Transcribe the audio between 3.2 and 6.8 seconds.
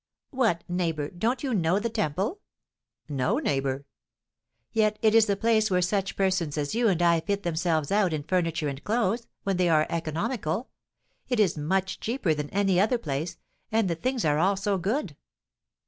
neighbour." "Yet it is the place where such persons as